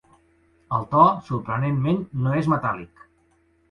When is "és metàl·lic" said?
2.43-3.09